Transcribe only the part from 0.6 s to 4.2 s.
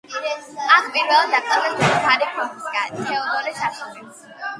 აქ პირველად დაკრძალეს დედოფალი პრასკოვია თეოდორეს ასული.